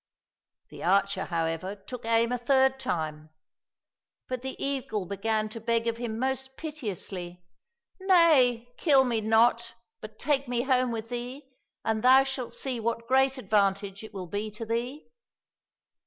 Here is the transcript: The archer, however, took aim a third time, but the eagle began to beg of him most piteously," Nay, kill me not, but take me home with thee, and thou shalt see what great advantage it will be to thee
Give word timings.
The 0.69 0.81
archer, 0.83 1.25
however, 1.25 1.75
took 1.75 2.05
aim 2.07 2.31
a 2.31 2.37
third 2.39 2.79
time, 2.79 3.29
but 4.27 4.41
the 4.41 4.55
eagle 4.59 5.05
began 5.05 5.47
to 5.49 5.59
beg 5.61 5.85
of 5.85 5.97
him 5.97 6.17
most 6.17 6.57
piteously," 6.57 7.43
Nay, 8.01 8.73
kill 8.79 9.03
me 9.03 9.21
not, 9.21 9.75
but 9.99 10.17
take 10.17 10.47
me 10.47 10.63
home 10.63 10.89
with 10.91 11.09
thee, 11.09 11.51
and 11.85 12.01
thou 12.01 12.23
shalt 12.23 12.55
see 12.55 12.79
what 12.79 13.07
great 13.07 13.37
advantage 13.37 14.03
it 14.03 14.11
will 14.11 14.25
be 14.25 14.49
to 14.49 14.65
thee 14.65 15.07